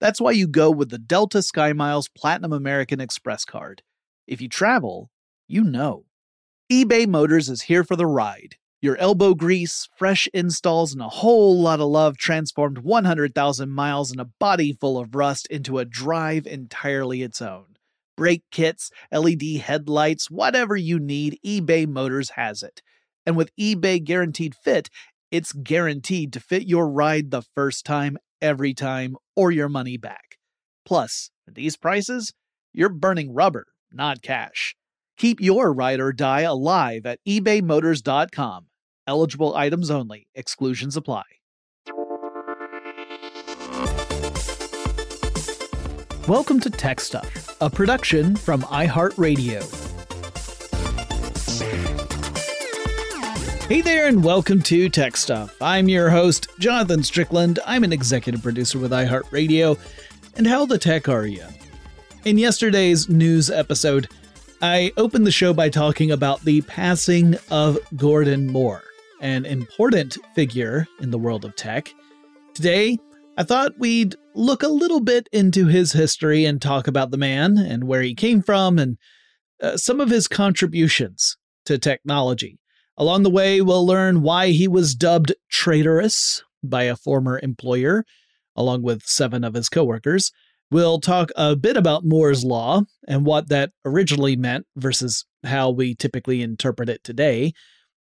[0.00, 3.82] That's why you go with the Delta SkyMiles Platinum American Express card.
[4.26, 5.10] If you travel,
[5.48, 6.04] you know.
[6.70, 8.56] eBay Motors is here for the ride.
[8.80, 14.20] Your elbow grease, fresh installs, and a whole lot of love transformed 100,000 miles and
[14.20, 17.76] a body full of rust into a drive entirely its own.
[18.16, 22.80] Brake kits, LED headlights, whatever you need, eBay Motors has it.
[23.26, 24.90] And with eBay Guaranteed Fit,
[25.32, 30.38] it's guaranteed to fit your ride the first time, every time, or your money back.
[30.84, 32.32] Plus, at these prices,
[32.72, 34.74] you're burning rubber, not cash.
[35.16, 38.66] Keep your ride or die alive at ebaymotors.com.
[39.06, 41.24] Eligible items only, exclusions apply.
[46.28, 49.87] Welcome to Tech Stuff, a production from iHeartRadio.
[53.68, 55.54] Hey there, and welcome to Tech Stuff.
[55.60, 57.58] I'm your host, Jonathan Strickland.
[57.66, 59.78] I'm an executive producer with iHeartRadio.
[60.36, 61.44] And how the tech are you?
[62.24, 64.08] In yesterday's news episode,
[64.62, 68.84] I opened the show by talking about the passing of Gordon Moore,
[69.20, 71.92] an important figure in the world of tech.
[72.54, 72.96] Today,
[73.36, 77.58] I thought we'd look a little bit into his history and talk about the man
[77.58, 78.96] and where he came from and
[79.62, 81.36] uh, some of his contributions
[81.66, 82.58] to technology.
[82.98, 88.04] Along the way, we'll learn why he was dubbed traitorous by a former employer,
[88.56, 90.32] along with seven of his coworkers.
[90.68, 95.94] We'll talk a bit about Moore's Law and what that originally meant versus how we
[95.94, 97.52] typically interpret it today.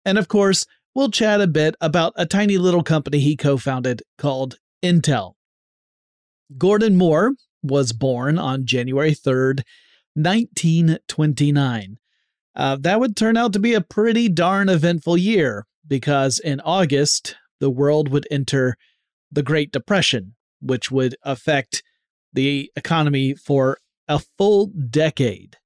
[0.04, 4.02] And of course, we'll chat a bit about a tiny little company he co founded
[4.16, 5.32] called Intel.
[6.56, 7.32] Gordon Moore
[7.64, 9.62] was born on January 3rd,
[10.14, 11.98] 1929.
[12.56, 17.36] Uh, that would turn out to be a pretty darn eventful year because in August,
[17.60, 18.76] the world would enter
[19.30, 21.82] the Great Depression, which would affect
[22.32, 23.78] the economy for
[24.08, 25.56] a full decade.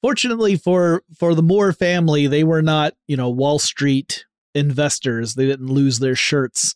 [0.00, 4.24] Fortunately for for the Moore family, they were not, you know, Wall Street
[4.54, 5.34] investors.
[5.34, 6.74] They didn't lose their shirts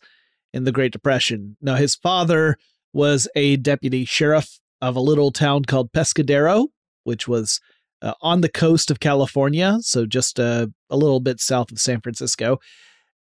[0.53, 1.57] in the Great Depression.
[1.61, 2.57] Now, his father
[2.91, 6.67] was a deputy sheriff of a little town called Pescadero,
[7.03, 7.59] which was
[8.03, 12.01] uh, on the coast of California, so just uh, a little bit south of San
[12.01, 12.59] Francisco.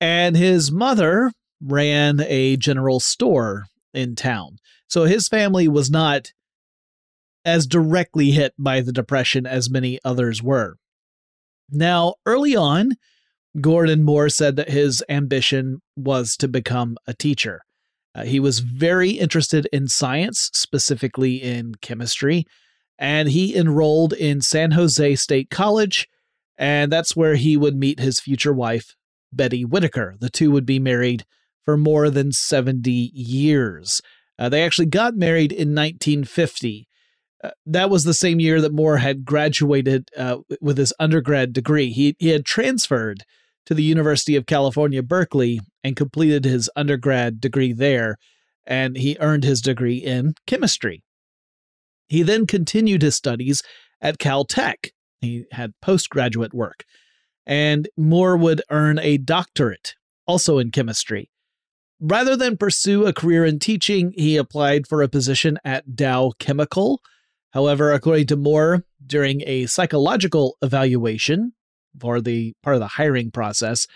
[0.00, 1.32] And his mother
[1.62, 3.64] ran a general store
[3.94, 4.58] in town.
[4.86, 6.32] So his family was not
[7.44, 10.76] as directly hit by the Depression as many others were.
[11.70, 12.92] Now, early on,
[13.60, 17.62] Gordon Moore said that his ambition was to become a teacher.
[18.14, 22.44] Uh, he was very interested in science, specifically in chemistry,
[22.98, 26.08] and he enrolled in San Jose State College,
[26.56, 28.96] and that's where he would meet his future wife,
[29.32, 30.16] Betty Whitaker.
[30.18, 31.24] The two would be married
[31.64, 34.00] for more than 70 years.
[34.38, 36.88] Uh, they actually got married in 1950.
[37.42, 41.90] Uh, that was the same year that Moore had graduated uh, with his undergrad degree.
[41.90, 43.24] He, he had transferred
[43.66, 48.16] to the University of California, Berkeley, and completed his undergrad degree there,
[48.64, 51.02] and he earned his degree in chemistry.
[52.08, 53.62] He then continued his studies
[54.00, 54.90] at Caltech.
[55.20, 56.84] He had postgraduate work,
[57.46, 59.94] and Moore would earn a doctorate,
[60.26, 61.30] also in chemistry.
[61.98, 67.00] Rather than pursue a career in teaching, he applied for a position at Dow Chemical.
[67.52, 71.54] However, according to Moore, during a psychological evaluation
[71.98, 73.86] for the part of the hiring process,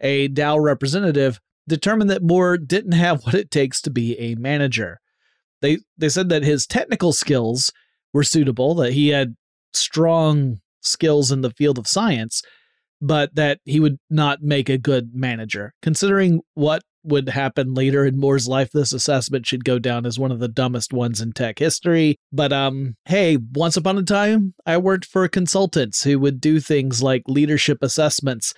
[0.00, 5.00] a Dow representative determined that Moore didn't have what it takes to be a manager.
[5.60, 7.72] They they said that his technical skills
[8.12, 9.34] were suitable, that he had
[9.72, 12.42] strong skills in the field of science,
[13.00, 15.72] but that he would not make a good manager.
[15.82, 20.32] Considering what would happen later in Moore's life, this assessment should go down as one
[20.32, 22.16] of the dumbest ones in tech history.
[22.32, 27.02] But um, hey, once upon a time, I worked for consultants who would do things
[27.02, 28.52] like leadership assessments.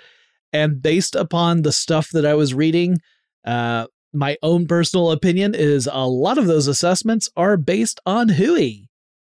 [0.53, 2.99] And based upon the stuff that I was reading,
[3.45, 8.87] uh, my own personal opinion is a lot of those assessments are based on Hui.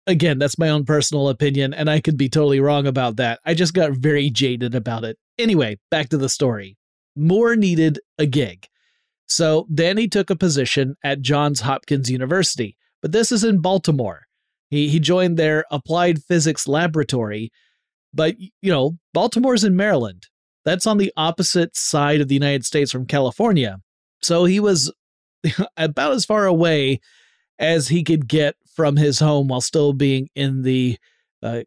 [0.06, 3.40] Again, that's my own personal opinion, and I could be totally wrong about that.
[3.44, 5.18] I just got very jaded about it.
[5.38, 6.76] Anyway, back to the story.
[7.14, 8.66] Moore needed a gig.
[9.26, 14.22] So Danny took a position at Johns Hopkins University, but this is in Baltimore.
[14.70, 17.52] He, he joined their applied physics laboratory,
[18.14, 20.26] but you know, Baltimore's in Maryland.
[20.64, 23.78] That's on the opposite side of the United States from California.
[24.22, 24.92] So he was
[25.76, 27.00] about as far away
[27.58, 30.96] as he could get from his home while still being in the
[31.42, 31.60] uh,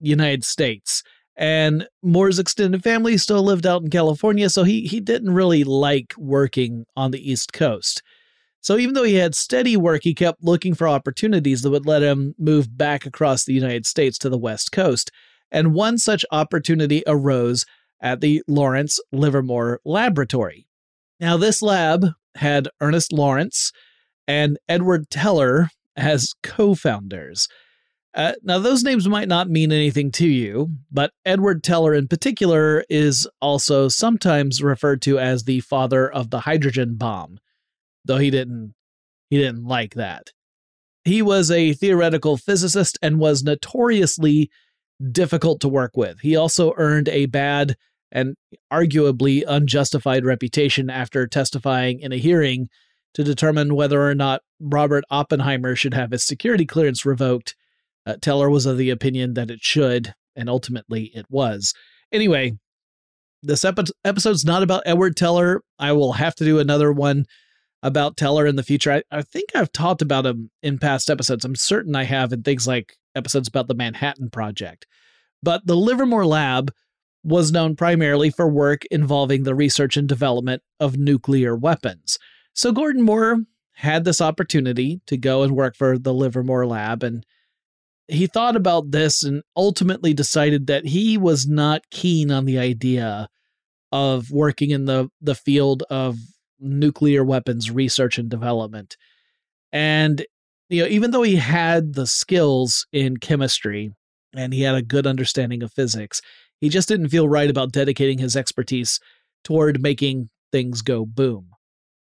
[0.00, 1.02] United States.
[1.36, 6.14] And Moore's extended family still lived out in California, so he, he didn't really like
[6.16, 8.02] working on the East Coast.
[8.62, 12.02] So even though he had steady work, he kept looking for opportunities that would let
[12.02, 15.10] him move back across the United States to the West Coast.
[15.52, 17.64] And one such opportunity arose
[18.00, 20.65] at the Lawrence Livermore Laboratory.
[21.20, 23.72] Now, this lab had Ernest Lawrence
[24.28, 27.48] and Edward Teller as co founders.
[28.14, 32.82] Uh, now, those names might not mean anything to you, but Edward Teller in particular
[32.88, 37.38] is also sometimes referred to as the father of the hydrogen bomb,
[38.04, 38.74] though he didn't
[39.28, 40.30] he didn't like that.
[41.04, 44.50] He was a theoretical physicist and was notoriously
[45.12, 46.20] difficult to work with.
[46.20, 47.76] He also earned a bad
[48.12, 48.34] and
[48.72, 52.68] arguably unjustified reputation after testifying in a hearing
[53.14, 57.56] to determine whether or not Robert Oppenheimer should have his security clearance revoked.
[58.04, 61.74] Uh, Teller was of the opinion that it should, and ultimately it was.
[62.12, 62.52] Anyway,
[63.42, 65.62] this epi- episode's not about Edward Teller.
[65.78, 67.24] I will have to do another one
[67.82, 68.92] about Teller in the future.
[68.92, 71.44] I, I think I've talked about him in past episodes.
[71.44, 74.86] I'm certain I have in things like episodes about the Manhattan Project.
[75.42, 76.72] But the Livermore Lab
[77.26, 82.18] was known primarily for work involving the research and development of nuclear weapons.
[82.54, 83.38] So Gordon Moore
[83.72, 87.26] had this opportunity to go and work for the Livermore Lab, and
[88.06, 93.28] he thought about this and ultimately decided that he was not keen on the idea
[93.90, 96.16] of working in the, the field of
[96.60, 98.96] nuclear weapons research and development.
[99.72, 100.24] And
[100.68, 103.92] you know, even though he had the skills in chemistry
[104.36, 106.20] and he had a good understanding of physics,
[106.60, 109.00] he just didn't feel right about dedicating his expertise
[109.44, 111.50] toward making things go boom.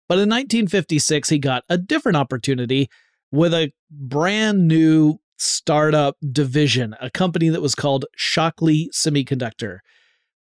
[0.08, 2.88] But in 1956, he got a different opportunity
[3.32, 9.78] with a brand new startup division, a company that was called Shockley Semiconductor.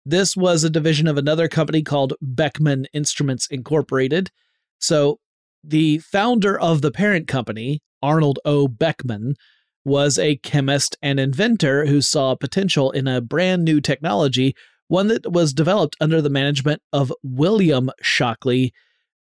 [0.05, 4.31] This was a division of another company called Beckman Instruments Incorporated.
[4.79, 5.19] So
[5.63, 8.67] the founder of the parent company, Arnold O.
[8.67, 9.35] Beckman,
[9.83, 14.55] was a chemist and inventor who saw potential in a brand new technology,
[14.87, 18.73] one that was developed under the management of William Shockley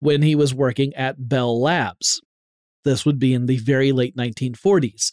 [0.00, 2.20] when he was working at Bell Labs.
[2.84, 5.10] This would be in the very late 1940s.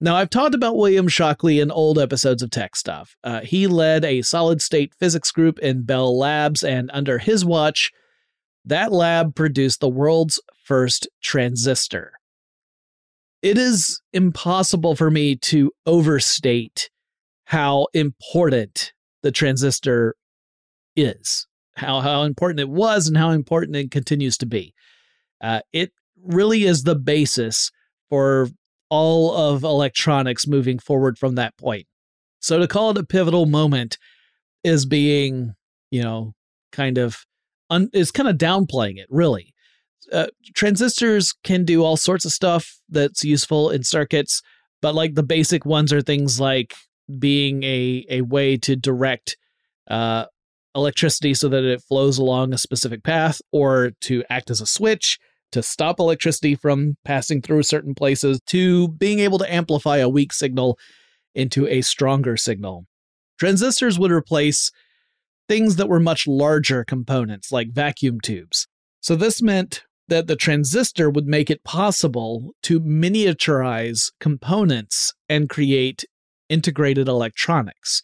[0.00, 3.16] Now, I've talked about William Shockley in old episodes of Tech Stuff.
[3.24, 7.90] Uh, he led a solid state physics group in Bell Labs, and under his watch,
[8.64, 12.17] that lab produced the world's first transistor
[13.42, 16.90] it is impossible for me to overstate
[17.44, 18.92] how important
[19.22, 20.14] the transistor
[20.96, 24.74] is, how how important it was, and how important it continues to be.
[25.40, 25.92] Uh, it
[26.24, 27.70] really is the basis
[28.08, 28.48] for
[28.90, 31.86] all of electronics moving forward from that point.
[32.40, 33.98] So to call it a pivotal moment
[34.64, 35.54] is being,
[35.90, 36.32] you know,
[36.72, 37.24] kind of
[37.70, 39.54] un- is kind of downplaying it, really
[40.12, 44.42] uh, transistors can do all sorts of stuff that's useful in circuits,
[44.82, 46.74] but like the basic ones are things like
[47.18, 49.36] being a a way to direct
[49.88, 50.26] uh,
[50.74, 55.18] electricity so that it flows along a specific path or to act as a switch
[55.52, 60.32] to stop electricity from passing through certain places to being able to amplify a weak
[60.32, 60.78] signal
[61.34, 62.84] into a stronger signal.
[63.38, 64.70] Transistors would replace
[65.48, 68.66] things that were much larger components like vacuum tubes.
[69.00, 76.04] So this meant that the transistor would make it possible to miniaturize components and create
[76.48, 78.02] integrated electronics.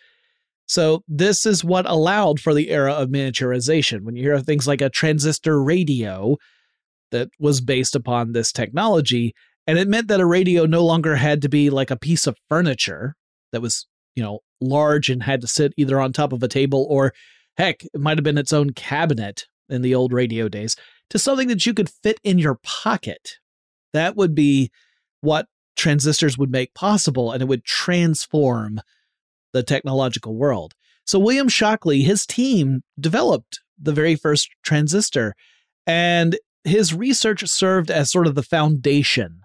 [0.67, 4.03] So, this is what allowed for the era of miniaturization.
[4.03, 6.37] When you hear things like a transistor radio
[7.11, 9.35] that was based upon this technology,
[9.67, 12.39] and it meant that a radio no longer had to be like a piece of
[12.49, 13.15] furniture
[13.53, 16.87] that was, you know, large and had to sit either on top of a table
[16.89, 17.13] or
[17.57, 20.77] heck, it might have been its own cabinet in the old radio days
[21.11, 23.39] to something that you could fit in your pocket.
[23.93, 24.71] That would be
[25.21, 25.47] what
[25.77, 28.81] transistors would make possible, and it would transform
[29.53, 30.75] the technological world.
[31.07, 35.35] So, William Shockley, his team developed the very first transistor,
[35.87, 39.41] and his research served as sort of the foundation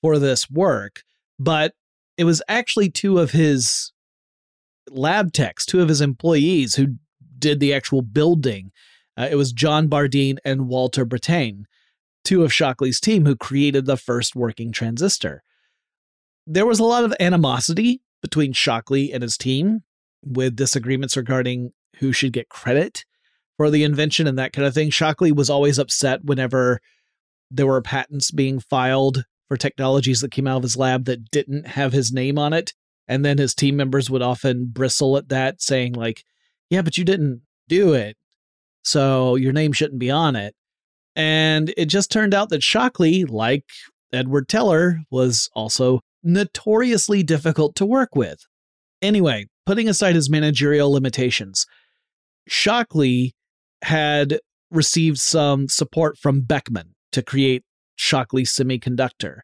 [0.00, 1.02] for this work.
[1.38, 1.74] But
[2.16, 3.92] it was actually two of his
[4.90, 6.96] lab techs, two of his employees who
[7.38, 8.70] did the actual building
[9.16, 11.64] uh, it was John Bardeen and Walter Brattain,
[12.24, 15.42] two of Shockley's team who created the first working transistor.
[16.46, 19.82] There was a lot of animosity between Shockley and his team,
[20.24, 23.04] with disagreements regarding who should get credit
[23.56, 24.90] for the invention and that kind of thing.
[24.90, 26.80] Shockley was always upset whenever
[27.50, 31.66] there were patents being filed for technologies that came out of his lab that didn't
[31.66, 32.72] have his name on it.
[33.06, 36.24] And then his team members would often bristle at that, saying, like,
[36.70, 38.16] yeah, but you didn't do it
[38.84, 40.54] so your name shouldn't be on it.
[41.16, 43.64] And it just turned out that Shockley, like
[44.12, 48.40] Edward Teller, was also notoriously difficult to work with.
[49.00, 51.66] Anyway, putting aside his managerial limitations,
[52.48, 53.34] Shockley
[53.82, 54.38] had
[54.70, 57.62] received some support from Beckman to create
[57.96, 59.38] Shockley Semiconductor.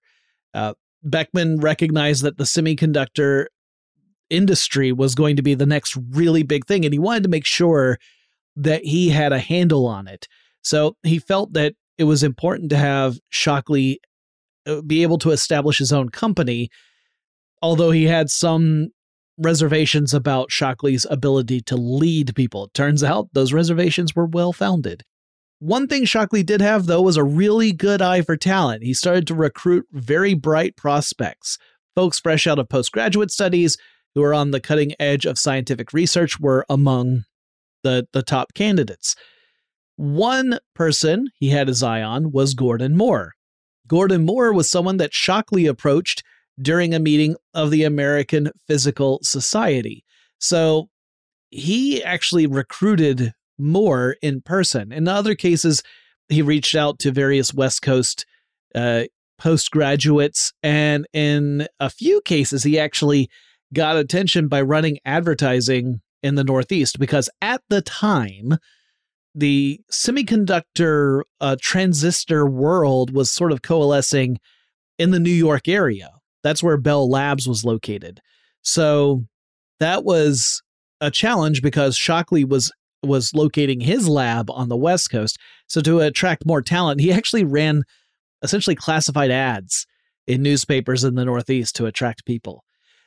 [0.52, 3.46] Uh, Beckman recognized that the semiconductor
[4.28, 7.46] industry was going to be the next really big thing, and he wanted to make
[7.46, 7.98] sure
[8.62, 10.28] that he had a handle on it.
[10.62, 14.00] So he felt that it was important to have Shockley
[14.66, 16.68] uh, be able to establish his own company,
[17.62, 18.88] although he had some
[19.38, 22.64] reservations about Shockley's ability to lead people.
[22.64, 25.02] It turns out those reservations were well founded.
[25.60, 28.82] One thing Shockley did have, though, was a really good eye for talent.
[28.82, 31.58] He started to recruit very bright prospects.
[31.94, 33.76] Folks fresh out of postgraduate studies
[34.14, 37.24] who were on the cutting edge of scientific research were among
[37.82, 39.14] the the top candidates.
[39.96, 43.32] One person he had his eye on was Gordon Moore.
[43.86, 46.22] Gordon Moore was someone that Shockley approached
[46.60, 50.04] during a meeting of the American Physical Society.
[50.38, 50.88] So
[51.50, 54.92] he actually recruited Moore in person.
[54.92, 55.82] In other cases,
[56.28, 58.24] he reached out to various West Coast
[58.74, 59.04] uh,
[59.38, 63.28] postgraduates, and in a few cases, he actually
[63.72, 68.58] got attention by running advertising in the Northeast because at the time,
[69.34, 74.38] the semiconductor uh, transistor world was sort of coalescing
[74.98, 76.10] in the New York area.
[76.42, 78.20] That's where Bell Labs was located.
[78.62, 79.24] So
[79.78, 80.62] that was
[81.00, 82.72] a challenge because Shockley was
[83.02, 85.38] was locating his lab on the West Coast.
[85.68, 87.84] So to attract more talent, he actually ran
[88.42, 89.86] essentially classified ads
[90.26, 92.62] in newspapers in the Northeast to attract people.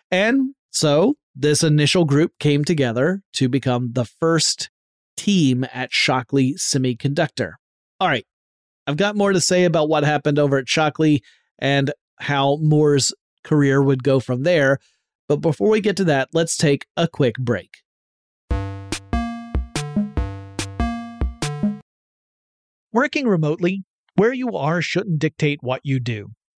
[0.10, 4.70] And so this initial group came together to become the first
[5.18, 7.54] team at Shockley Semiconductor.
[8.00, 8.26] All right,
[8.86, 11.24] I've got more to say about what happened over at Shockley
[11.60, 13.14] and how Moore's
[13.44, 14.78] career would go from there.
[15.28, 17.78] But before we get to that, let's take a quick break.
[22.92, 23.84] Working remotely,
[24.16, 26.30] where you are shouldn't dictate what you do.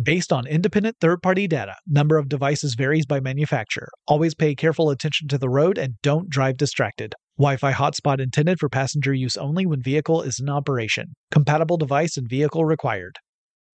[0.00, 3.88] Based on independent third party data, number of devices varies by manufacturer.
[4.06, 7.16] Always pay careful attention to the road and don't drive distracted.
[7.36, 11.14] Wi Fi hotspot intended for passenger use only when vehicle is in operation.
[11.32, 13.18] Compatible device and vehicle required.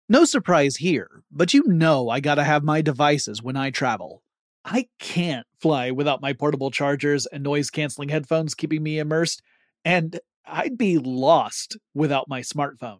[0.08, 4.24] No surprise here, but you know I gotta have my devices when I travel.
[4.63, 9.42] I can't fly without my portable chargers and noise canceling headphones keeping me immersed.
[9.84, 13.00] And I'd be lost without my smartphone.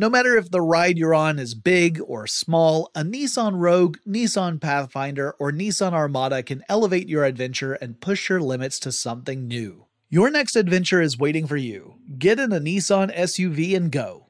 [0.00, 4.58] No matter if the ride you're on is big or small, a Nissan Rogue, Nissan
[4.58, 9.84] Pathfinder, or Nissan Armada can elevate your adventure and push your limits to something new.
[10.08, 11.96] Your next adventure is waiting for you.
[12.18, 14.28] Get in a Nissan SUV and go.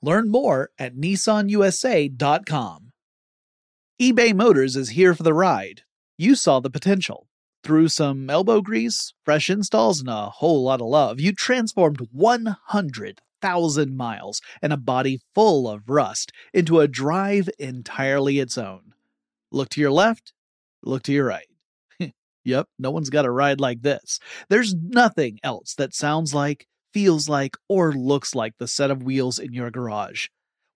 [0.00, 2.92] Learn more at nissanusa.com.
[4.00, 5.82] eBay Motors is here for the ride.
[6.18, 7.28] You saw the potential.
[7.62, 12.08] Through some elbow grease, fresh installs, and a whole lot of love, you transformed
[13.42, 18.94] 100,000 miles and a body full of rust into a drive entirely its own.
[19.50, 20.32] Look to your left,
[20.82, 21.46] look to your right.
[22.44, 24.18] yep, no one's got a ride like this.
[24.48, 29.38] There's nothing else that sounds like, feels like, or looks like the set of wheels
[29.38, 30.28] in your garage.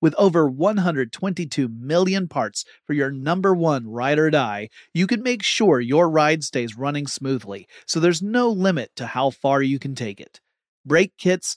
[0.03, 5.43] With over 122 million parts for your number one ride or die, you can make
[5.43, 9.95] sure your ride stays running smoothly, so there's no limit to how far you can
[9.95, 10.41] take it.
[10.85, 11.57] Brake kits,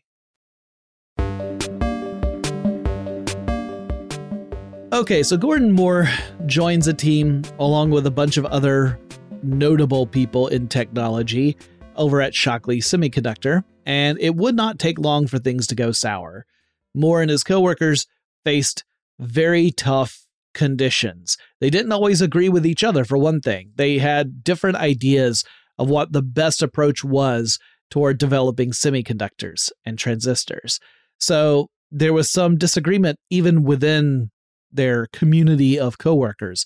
[5.01, 6.07] Okay, so Gordon Moore
[6.45, 8.99] joins a team along with a bunch of other
[9.41, 11.57] notable people in technology
[11.95, 16.45] over at Shockley Semiconductor, and it would not take long for things to go sour.
[16.93, 18.05] Moore and his coworkers
[18.45, 18.83] faced
[19.17, 21.35] very tough conditions.
[21.59, 23.71] They didn't always agree with each other, for one thing.
[23.77, 25.43] They had different ideas
[25.79, 27.57] of what the best approach was
[27.89, 30.79] toward developing semiconductors and transistors.
[31.17, 34.29] So there was some disagreement even within
[34.71, 36.65] their community of coworkers.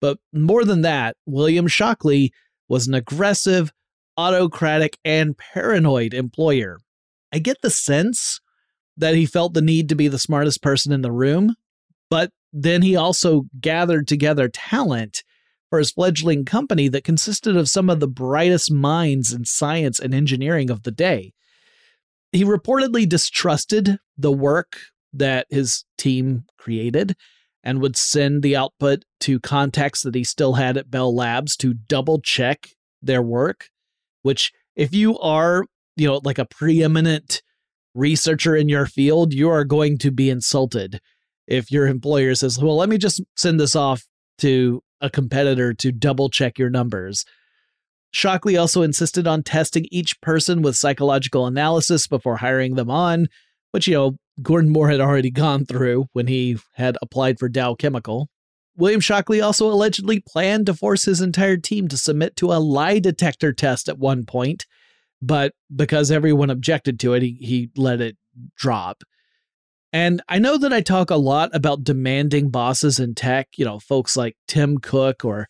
[0.00, 2.32] But more than that, William Shockley
[2.68, 3.72] was an aggressive,
[4.16, 6.78] autocratic, and paranoid employer.
[7.32, 8.40] I get the sense
[8.96, 11.54] that he felt the need to be the smartest person in the room,
[12.10, 15.22] but then he also gathered together talent
[15.70, 20.14] for his fledgling company that consisted of some of the brightest minds in science and
[20.14, 21.32] engineering of the day.
[22.32, 24.78] He reportedly distrusted the work
[25.12, 27.16] that his team created
[27.62, 31.74] and would send the output to contacts that he still had at Bell Labs to
[31.74, 32.68] double check
[33.02, 33.68] their work,
[34.22, 35.64] which if you are,
[35.96, 37.42] you know, like a preeminent
[37.94, 41.00] researcher in your field, you are going to be insulted
[41.46, 44.04] if your employer says, well, let me just send this off
[44.38, 47.24] to a competitor to double check your numbers.
[48.10, 53.26] Shockley also insisted on testing each person with psychological analysis before hiring them on,
[53.72, 57.74] which, you know, Gordon Moore had already gone through when he had applied for Dow
[57.74, 58.28] Chemical.
[58.76, 63.00] William Shockley also allegedly planned to force his entire team to submit to a lie
[63.00, 64.66] detector test at one point,
[65.20, 68.16] but because everyone objected to it, he, he let it
[68.56, 69.02] drop.
[69.92, 73.80] And I know that I talk a lot about demanding bosses in tech, you know,
[73.80, 75.48] folks like Tim Cook or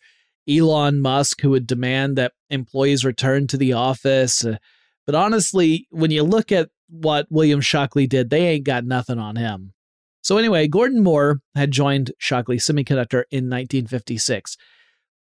[0.49, 4.43] Elon Musk who would demand that employees return to the office.
[4.43, 4.57] Uh,
[5.05, 9.35] but honestly, when you look at what William Shockley did, they ain't got nothing on
[9.35, 9.73] him.
[10.21, 14.57] So, anyway, Gordon Moore had joined Shockley Semiconductor in 1956.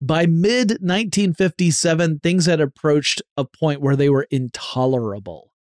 [0.02, 5.52] By mid 1957, things had approached a point where they were intolerable.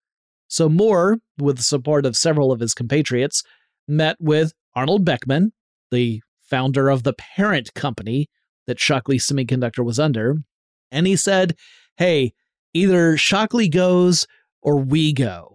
[0.47, 3.43] So, Moore, with the support of several of his compatriots,
[3.87, 5.51] met with Arnold Beckman,
[5.91, 8.29] the founder of the parent company
[8.67, 10.37] that Shockley Semiconductor was under,
[10.91, 11.55] and he said,
[11.97, 12.33] Hey,
[12.73, 14.27] either Shockley goes
[14.61, 15.54] or we go.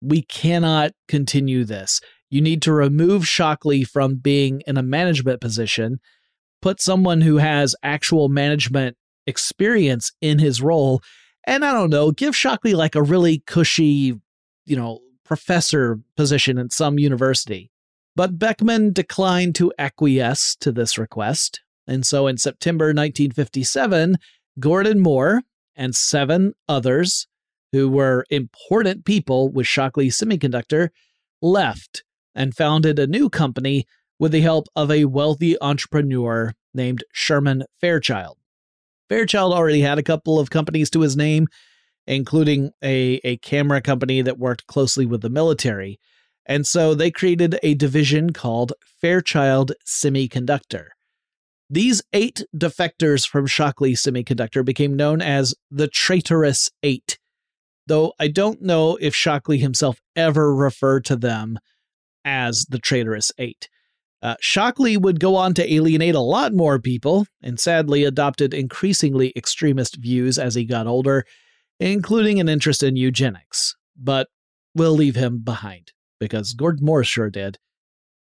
[0.00, 2.00] We cannot continue this.
[2.30, 6.00] You need to remove Shockley from being in a management position,
[6.62, 11.02] put someone who has actual management experience in his role,
[11.46, 14.14] and I don't know, give Shockley like a really cushy,
[14.66, 17.70] you know, professor position in some university.
[18.16, 24.16] But Beckman declined to acquiesce to this request, and so in September 1957,
[24.58, 25.42] Gordon Moore
[25.74, 27.26] and seven others
[27.72, 30.90] who were important people with Shockley Semiconductor
[31.40, 32.04] left
[32.34, 33.86] and founded a new company
[34.18, 38.38] with the help of a wealthy entrepreneur named Sherman Fairchild.
[39.08, 41.48] Fairchild already had a couple of companies to his name,
[42.06, 45.98] including a, a camera company that worked closely with the military.
[46.46, 50.88] And so they created a division called Fairchild Semiconductor.
[51.68, 57.19] These eight defectors from Shockley Semiconductor became known as the Traitorous Eight,
[57.86, 61.58] though I don't know if Shockley himself ever referred to them
[62.24, 63.68] as the Traitorous Eight.
[64.22, 69.32] Uh, Shockley would go on to alienate a lot more people and sadly adopted increasingly
[69.34, 71.24] extremist views as he got older,
[71.78, 73.74] including an interest in eugenics.
[73.96, 74.28] But
[74.74, 77.58] we'll leave him behind because Gordon Moore sure did.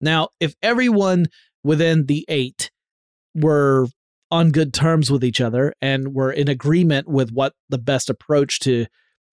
[0.01, 1.27] Now, if everyone
[1.63, 2.69] within the eight
[3.33, 3.87] were
[4.29, 8.59] on good terms with each other and were in agreement with what the best approach
[8.59, 8.85] to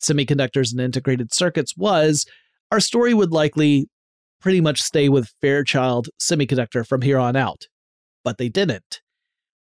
[0.03, 2.27] semiconductors and integrated circuits was,
[2.71, 3.88] our story would likely
[4.41, 7.67] pretty much stay with Fairchild Semiconductor from here on out.
[8.25, 9.01] But they didn't.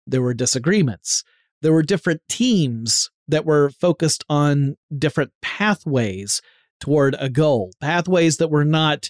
[0.08, 1.24] There were disagreements.
[1.62, 6.42] There were different teams that were focused on different pathways
[6.80, 9.10] toward a goal, pathways that were not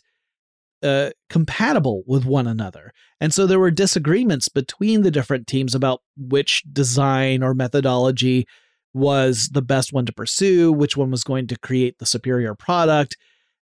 [0.82, 2.92] uh, compatible with one another.
[3.20, 8.48] And so there were disagreements between the different teams about which design or methodology
[8.93, 13.17] was the best one to pursue, which one was going to create the superior product.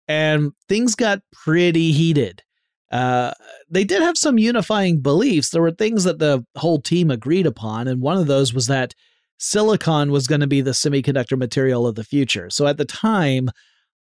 [0.08, 2.42] And things got pretty heated.
[2.90, 3.32] Uh,
[3.70, 5.50] they did have some unifying beliefs.
[5.50, 7.88] There were things that the whole team agreed upon.
[7.88, 8.94] And one of those was that
[9.38, 12.50] silicon was going to be the semiconductor material of the future.
[12.50, 13.48] So at the time,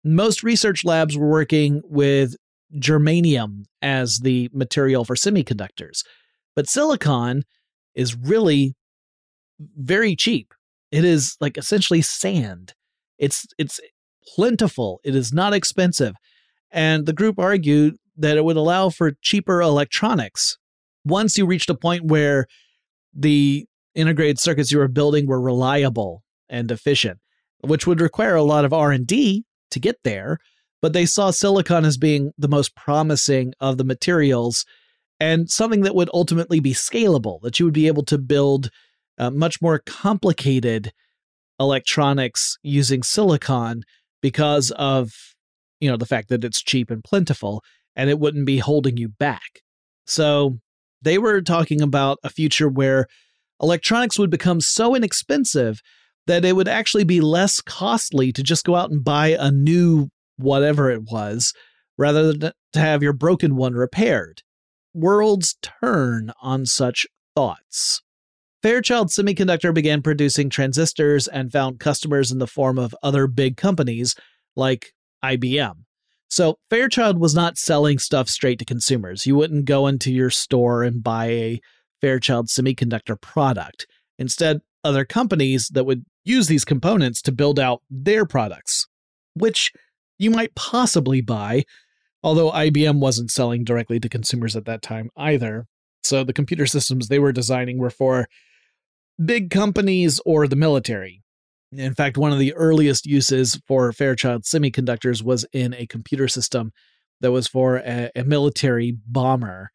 [0.03, 2.35] most research labs were working with
[2.77, 6.03] germanium as the material for semiconductors.
[6.55, 7.43] But silicon
[7.95, 8.75] is really
[9.77, 10.53] very cheap.
[10.91, 12.73] It is like essentially sand.
[13.17, 13.79] It's it's
[14.35, 14.99] plentiful.
[15.03, 16.15] It is not expensive.
[16.71, 20.57] And the group argued that it would allow for cheaper electronics.
[21.05, 22.45] Once you reached a point where
[23.13, 27.19] the integrated circuits you were building were reliable and efficient,
[27.61, 30.37] which would require a lot of R&D to get there,
[30.81, 34.65] but they saw silicon as being the most promising of the materials
[35.19, 38.69] and something that would ultimately be scalable, that you would be able to build
[39.19, 40.91] uh, much more complicated
[41.59, 43.83] electronics using silicon
[44.21, 45.11] because of
[45.79, 47.61] you know the fact that it's cheap and plentiful
[47.95, 49.61] and it wouldn't be holding you back.
[50.07, 50.59] So
[51.01, 53.07] they were talking about a future where
[53.61, 55.81] electronics would become so inexpensive
[56.27, 60.09] that it would actually be less costly to just go out and buy a new
[60.37, 61.53] whatever it was,
[61.97, 64.41] rather than to have your broken one repaired.
[64.93, 67.05] Worlds turn on such
[67.35, 68.01] thoughts.
[68.61, 74.15] Fairchild Semiconductor began producing transistors and found customers in the form of other big companies
[74.55, 74.93] like
[75.23, 75.75] IBM.
[76.29, 79.25] So Fairchild was not selling stuff straight to consumers.
[79.25, 81.61] You wouldn't go into your store and buy a
[82.01, 83.87] Fairchild Semiconductor product.
[84.17, 88.87] Instead, other companies that would use these components to build out their products,
[89.33, 89.71] which
[90.17, 91.63] you might possibly buy,
[92.23, 95.65] although IBM wasn't selling directly to consumers at that time either.
[96.03, 98.27] So the computer systems they were designing were for
[99.23, 101.21] big companies or the military.
[101.71, 106.71] In fact, one of the earliest uses for Fairchild semiconductors was in a computer system
[107.21, 109.71] that was for a, a military bomber.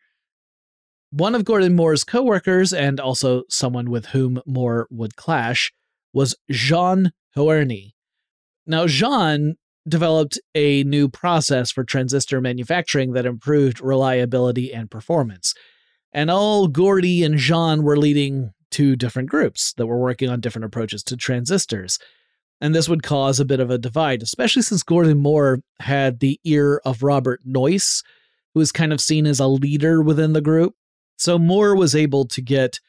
[1.10, 5.72] One of Gordon Moore's coworkers, and also someone with whom Moore would clash,
[6.12, 7.92] was Jean Hoerni.
[8.66, 9.54] Now, Jean
[9.86, 15.54] developed a new process for transistor manufacturing that improved reliability and performance.
[16.12, 20.64] And all Gordy and Jean were leading two different groups that were working on different
[20.64, 21.96] approaches to transistors.
[22.60, 26.40] And this would cause a bit of a divide, especially since Gordon Moore had the
[26.44, 28.02] ear of Robert Noyce,
[28.52, 30.74] who was kind of seen as a leader within the group.
[31.16, 32.80] So Moore was able to get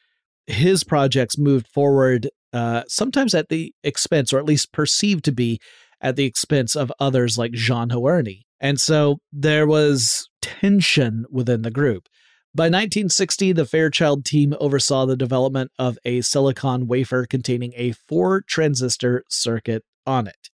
[0.48, 5.60] his projects moved forward, uh, sometimes at the expense, or at least perceived to be
[6.00, 8.42] at the expense of others like Jean Hoerni.
[8.60, 12.08] And so there was tension within the group.
[12.56, 18.40] By 1960, the Fairchild team oversaw the development of a silicon wafer containing a four
[18.40, 20.48] transistor circuit on it.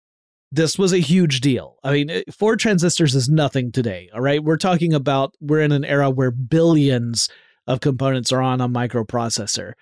[0.50, 1.76] This was a huge deal.
[1.84, 4.42] I mean, four transistors is nothing today, all right?
[4.42, 7.28] We're talking about, we're in an era where billions
[7.66, 9.74] of components are on a microprocessor.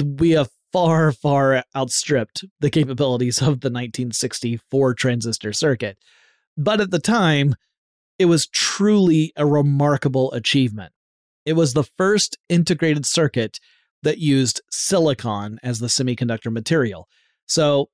[0.00, 5.98] We have far, far outstripped the capabilities of the 1964 transistor circuit.
[6.56, 7.56] But at the time,
[8.16, 10.93] it was truly a remarkable achievement.
[11.44, 13.58] It was the first integrated circuit
[14.02, 17.08] that used silicon as the semiconductor material.
[17.46, 17.88] So,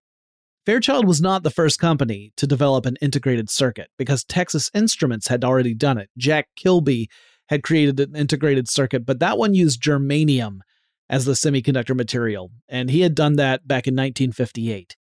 [0.66, 5.42] Fairchild was not the first company to develop an integrated circuit because Texas Instruments had
[5.42, 6.10] already done it.
[6.18, 7.08] Jack Kilby
[7.48, 10.58] had created an integrated circuit, but that one used germanium
[11.08, 14.96] as the semiconductor material, and he had done that back in 1958.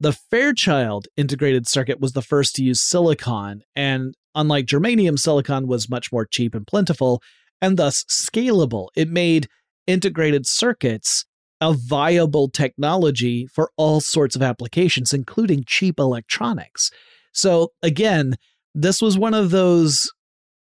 [0.00, 5.88] The Fairchild integrated circuit was the first to use silicon, and unlike germanium, silicon was
[5.88, 7.22] much more cheap and plentiful,
[7.64, 8.88] and thus scalable.
[8.94, 9.48] It made
[9.86, 11.24] integrated circuits
[11.60, 16.90] a viable technology for all sorts of applications, including cheap electronics.
[17.32, 18.34] So, again,
[18.74, 20.10] this was one of those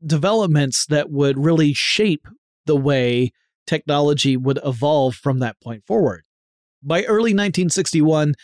[0.04, 2.26] developments that would really shape
[2.64, 3.32] the way
[3.66, 6.22] technology would evolve from that point forward.
[6.82, 8.34] By early 1961,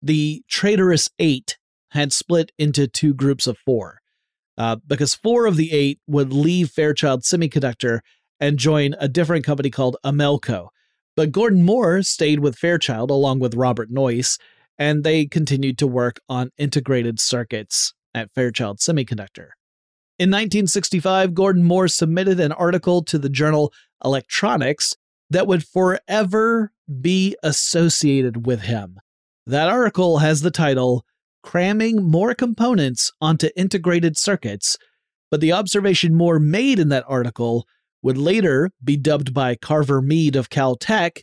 [0.00, 1.58] the traitorous eight
[1.90, 4.01] had split into two groups of four
[4.62, 7.98] uh, because four of the eight would leave Fairchild Semiconductor
[8.38, 10.68] and join a different company called Amelco.
[11.16, 14.38] But Gordon Moore stayed with Fairchild along with Robert Noyce,
[14.78, 19.48] and they continued to work on integrated circuits at Fairchild Semiconductor.
[20.20, 23.72] In 1965, Gordon Moore submitted an article to the journal
[24.04, 24.94] Electronics
[25.28, 26.70] that would forever
[27.00, 29.00] be associated with him.
[29.44, 31.04] That article has the title
[31.42, 34.76] cramming more components onto integrated circuits,
[35.30, 37.66] but the observation Moore made in that article
[38.02, 41.22] would later be dubbed by Carver Mead of Caltech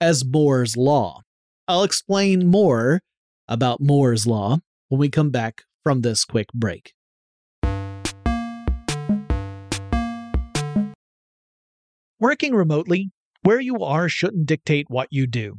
[0.00, 1.22] as Moore's Law.
[1.66, 3.00] I'll explain more
[3.46, 6.92] about Moore's Law when we come back from this quick break.
[12.20, 13.10] Working remotely,
[13.42, 15.58] where you are shouldn't dictate what you do.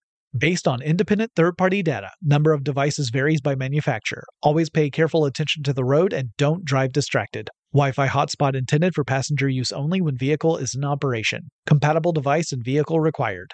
[0.37, 4.23] Based on independent third party data, number of devices varies by manufacturer.
[4.41, 7.49] Always pay careful attention to the road and don't drive distracted.
[7.73, 11.49] Wi Fi hotspot intended for passenger use only when vehicle is in operation.
[11.65, 13.53] Compatible device and vehicle required.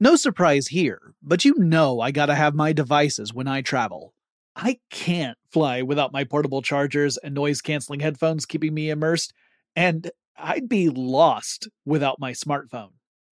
[0.00, 4.12] No surprise here, but you know I gotta have my devices when I travel.
[4.54, 9.32] I can't fly without my portable chargers and noise canceling headphones keeping me immersed,
[9.74, 12.90] and I'd be lost without my smartphone.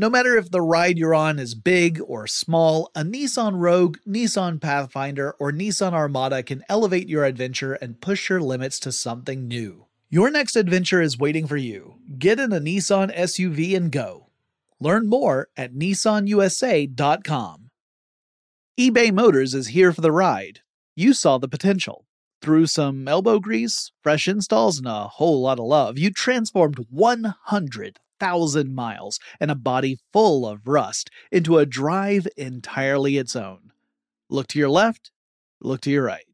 [0.00, 4.60] No matter if the ride you're on is big or small, a Nissan Rogue, Nissan
[4.60, 9.86] Pathfinder, or Nissan Armada can elevate your adventure and push your limits to something new.
[10.08, 11.96] Your next adventure is waiting for you.
[12.16, 14.28] Get in a Nissan SUV and go.
[14.78, 17.70] Learn more at nissanusa.com.
[18.78, 20.60] eBay Motors is here for the ride.
[20.94, 22.06] You saw the potential.
[22.40, 26.86] Through some elbow grease, fresh installs, and a whole lot of love, you transformed
[28.20, 33.72] 100,000 miles and a body full of rust into a drive entirely its own.
[34.28, 35.10] Look to your left,
[35.60, 36.24] look to your right.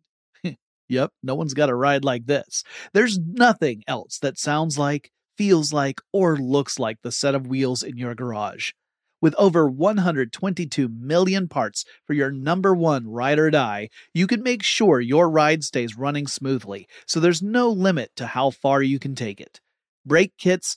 [0.89, 2.65] yep, no one's got a ride like this.
[2.93, 7.83] There's nothing else that sounds like, feels like, or looks like the set of wheels
[7.83, 8.73] in your garage.
[9.21, 14.63] With over 122 million parts for your number one ride or die, you can make
[14.63, 19.15] sure your ride stays running smoothly, so there's no limit to how far you can
[19.15, 19.61] take it.
[20.05, 20.77] Brake kits,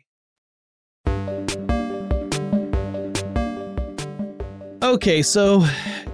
[4.91, 5.65] Okay, so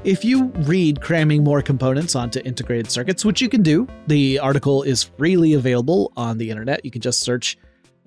[0.04, 4.84] if you read Cramming More Components onto Integrated Circuits, which you can do, the article
[4.84, 6.86] is freely available on the internet.
[6.86, 7.58] You can just search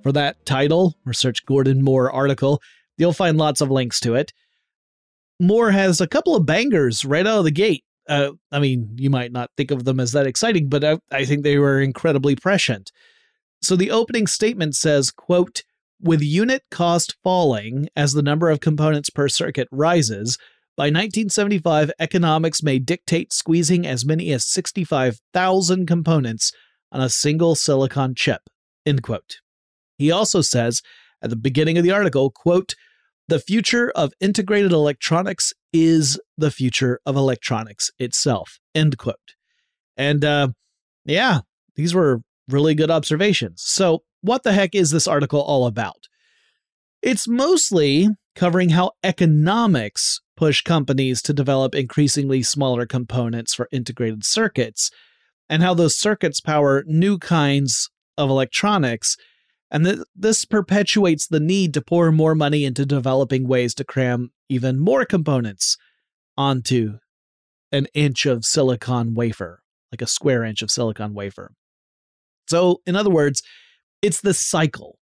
[0.04, 2.62] for that title or search Gordon Moore article.
[2.98, 4.32] You'll find lots of links to it.
[5.40, 7.82] Moore has a couple of bangers right out of the gate.
[8.08, 11.24] Uh, I mean, you might not think of them as that exciting, but I, I
[11.24, 12.92] think they were incredibly prescient.
[13.60, 15.64] So the opening statement says, quote,
[16.00, 20.38] with unit cost falling as the number of components per circuit rises,
[20.80, 26.52] by 1975, economics may dictate squeezing as many as 65,000 components
[26.90, 28.40] on a single silicon chip.
[28.86, 29.40] End quote.
[29.98, 30.80] He also says
[31.20, 32.76] at the beginning of the article, quote,
[33.28, 38.58] the future of integrated electronics is the future of electronics itself.
[38.74, 39.34] End quote.
[39.98, 40.48] And uh,
[41.04, 41.40] yeah,
[41.76, 43.60] these were really good observations.
[43.66, 46.08] So, what the heck is this article all about?
[47.02, 54.90] It's mostly covering how economics push companies to develop increasingly smaller components for integrated circuits,
[55.50, 59.18] and how those circuits power new kinds of electronics
[59.70, 64.30] and th- this perpetuates the need to pour more money into developing ways to cram
[64.48, 65.76] even more components
[66.38, 66.94] onto
[67.70, 69.60] an inch of silicon wafer,
[69.92, 71.52] like a square inch of silicon wafer.
[72.48, 73.42] So, in other words,
[74.00, 74.98] it's the cycle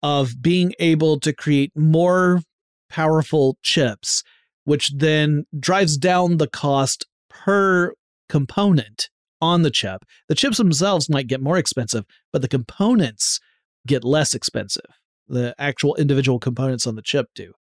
[0.00, 2.40] of being able to create more
[2.88, 4.22] powerful chips,
[4.66, 7.94] which then drives down the cost per
[8.28, 9.08] component
[9.40, 10.04] on the chip.
[10.28, 13.38] The chips themselves might get more expensive, but the components
[13.86, 14.90] get less expensive.
[15.28, 17.52] The actual individual components on the chip do.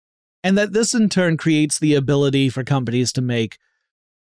[0.44, 3.58] And that this in turn creates the ability for companies to make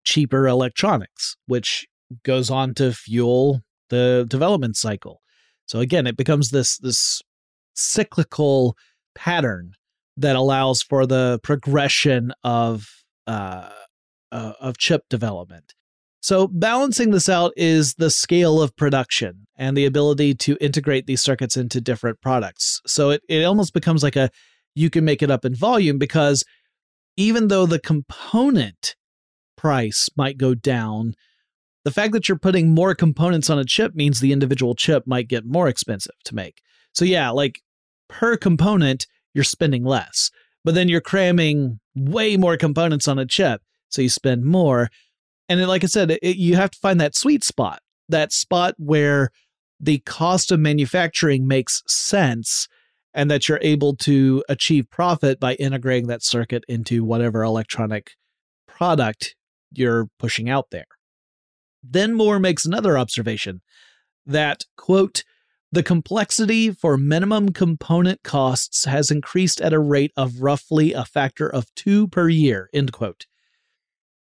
[0.04, 1.86] cheaper electronics, which
[2.24, 5.20] goes on to fuel the development cycle.
[5.66, 7.20] So again, it becomes this this
[7.74, 8.76] cyclical
[9.14, 9.72] pattern
[10.16, 12.88] that allows for the progression of
[13.26, 13.70] uh,
[14.30, 15.74] uh, of chip development.
[16.20, 21.20] So, balancing this out is the scale of production and the ability to integrate these
[21.20, 22.80] circuits into different products.
[22.86, 24.30] So, it, it almost becomes like a
[24.74, 26.44] you can make it up in volume because
[27.16, 28.94] even though the component
[29.56, 31.14] price might go down,
[31.84, 35.28] the fact that you're putting more components on a chip means the individual chip might
[35.28, 36.62] get more expensive to make.
[36.94, 37.60] So, yeah, like
[38.08, 40.30] per component, you're spending less,
[40.64, 43.62] but then you're cramming way more components on a chip.
[43.88, 44.88] So, you spend more
[45.52, 49.30] and like I said, it, you have to find that sweet spot, that spot where
[49.78, 52.68] the cost of manufacturing makes sense
[53.12, 58.12] and that you're able to achieve profit by integrating that circuit into whatever electronic
[58.66, 59.34] product
[59.72, 60.86] you're pushing out there.
[61.82, 63.60] Then Moore makes another observation
[64.24, 65.24] that, quote,
[65.72, 71.48] the complexity for minimum component costs has increased at a rate of roughly a factor
[71.48, 73.26] of two per year, end quote.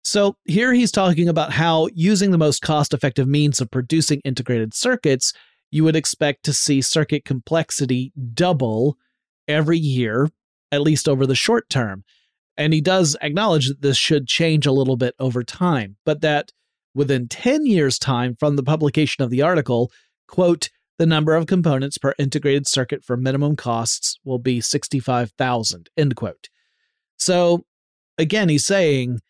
[0.02, 4.74] So here he's talking about how using the most cost effective means of producing integrated
[4.74, 5.32] circuits,
[5.70, 8.96] you would expect to see circuit complexity double
[9.46, 10.30] every year,
[10.70, 12.04] at least over the short term.
[12.58, 16.52] And he does acknowledge that this should change a little bit over time, but that
[16.94, 19.90] within 10 years' time from the publication of the article,
[20.26, 20.68] quote,
[20.98, 26.48] the number of components per integrated circuit for minimum costs will be 65,000, end quote.
[27.16, 27.64] So
[28.18, 29.20] again, he's saying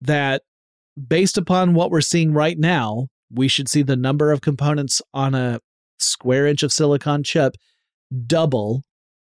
[0.00, 0.42] that
[1.06, 5.34] based upon what we're seeing right now, we should see the number of components on
[5.34, 5.60] a
[5.98, 7.56] square inch of silicon chip
[8.26, 8.84] double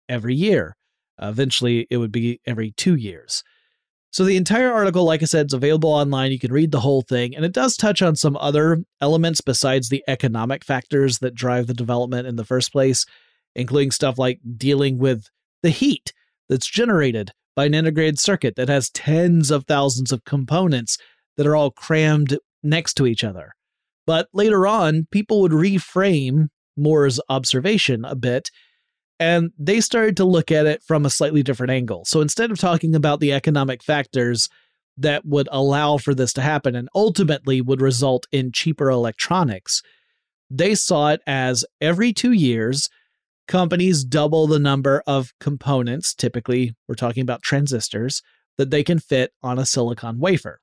[0.09, 0.77] every year.
[1.21, 3.43] Eventually, it would be every two years.
[4.13, 6.33] So, the entire article, like I said, is available online.
[6.33, 9.89] You can read the whole thing, and it does touch on some other elements besides
[9.89, 13.07] the economic factors that drive the development in the first place,
[13.55, 15.27] including stuff like dealing with
[15.63, 16.13] the heat
[16.49, 20.99] that's generated by an integrated circuit that has tens of thousands of components
[21.37, 23.55] that are all crammed next to each other.
[24.07, 28.51] But later on, people would reframe Moore's observation a bit
[29.21, 32.07] and they started to look at it from a slightly different angle.
[32.07, 34.49] So instead of talking about the economic factors
[34.97, 39.83] that would allow for this to happen and ultimately would result in cheaper electronics,
[40.49, 42.89] they saw it as every two years,
[43.47, 48.23] companies double the number of components, typically, we're talking about transistors,
[48.57, 50.61] that they can fit on a silicon wafer.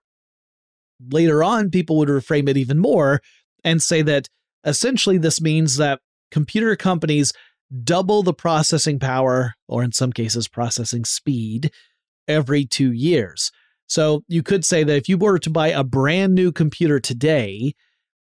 [1.12, 3.22] Later on, people would reframe it even more
[3.64, 4.30] and say that
[4.66, 6.00] essentially this means that
[6.32, 7.34] computer companies
[7.84, 11.72] double the processing power, or in some cases, processing speed,
[12.28, 13.52] every two years.
[13.88, 17.74] So you could say that if you were to buy a brand new computer today,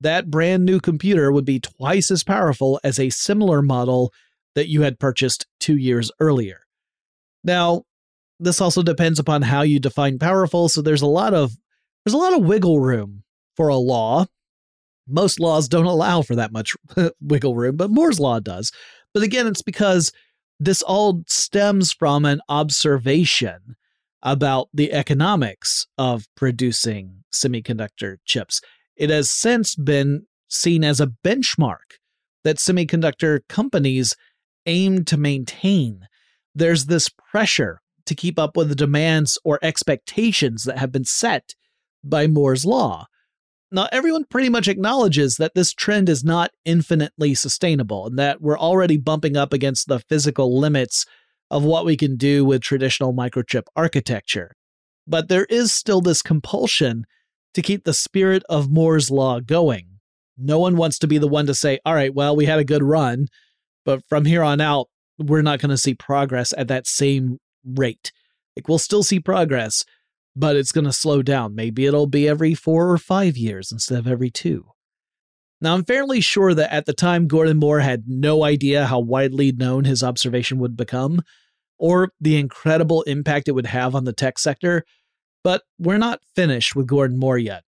[0.00, 4.12] that brand new computer would be twice as powerful as a similar model
[4.54, 6.60] that you had purchased two years earlier.
[7.42, 7.82] Now,
[8.38, 11.52] this also depends upon how you define powerful, so there's a lot of
[12.04, 13.22] there's a lot of wiggle room
[13.56, 14.26] for a law.
[15.08, 16.74] Most laws don't allow for that much
[17.20, 18.72] wiggle room, but Moore's law does.
[19.16, 20.12] But again, it's because
[20.60, 23.76] this all stems from an observation
[24.22, 28.60] about the economics of producing semiconductor chips.
[28.94, 31.96] It has since been seen as a benchmark
[32.44, 34.14] that semiconductor companies
[34.66, 36.08] aim to maintain.
[36.54, 41.54] There's this pressure to keep up with the demands or expectations that have been set
[42.04, 43.06] by Moore's Law.
[43.72, 48.58] Now, everyone pretty much acknowledges that this trend is not infinitely sustainable and that we're
[48.58, 51.04] already bumping up against the physical limits
[51.50, 54.52] of what we can do with traditional microchip architecture.
[55.06, 57.06] But there is still this compulsion
[57.54, 59.98] to keep the spirit of Moore's Law going.
[60.38, 62.64] No one wants to be the one to say, all right, well, we had a
[62.64, 63.26] good run,
[63.84, 64.88] but from here on out,
[65.18, 68.12] we're not going to see progress at that same rate.
[68.54, 69.84] Like, we'll still see progress,
[70.36, 71.54] but it's going to slow down.
[71.54, 74.66] Maybe it'll be every four or five years instead of every two.
[75.60, 79.52] Now, I'm fairly sure that at the time, Gordon Moore had no idea how widely
[79.52, 81.22] known his observation would become
[81.78, 84.84] or the incredible impact it would have on the tech sector,
[85.42, 87.64] but we're not finished with Gordon Moore yet.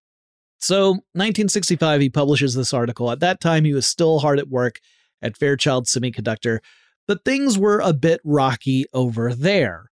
[0.58, 3.10] So, 1965, he publishes this article.
[3.10, 4.80] At that time, he was still hard at work
[5.22, 6.58] at Fairchild Semiconductor,
[7.06, 9.90] but things were a bit rocky over there.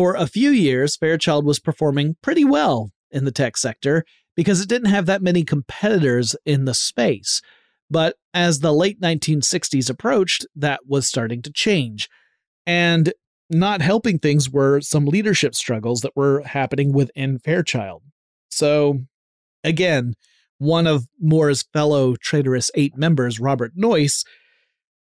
[0.00, 4.66] For a few years, Fairchild was performing pretty well in the tech sector because it
[4.66, 7.42] didn't have that many competitors in the space.
[7.90, 12.08] But as the late 1960s approached, that was starting to change.
[12.66, 13.12] And
[13.50, 18.02] not helping things were some leadership struggles that were happening within Fairchild.
[18.48, 19.00] So,
[19.62, 20.14] again,
[20.56, 24.24] one of Moore's fellow traitorous eight members, Robert Noyce,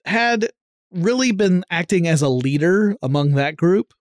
[0.03, 0.49] had
[0.91, 3.93] really been acting as a leader among that group